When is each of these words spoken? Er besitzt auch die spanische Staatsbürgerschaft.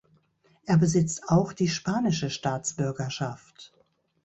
Er 0.65 0.79
besitzt 0.79 1.29
auch 1.29 1.53
die 1.53 1.67
spanische 1.69 2.31
Staatsbürgerschaft. 2.31 3.71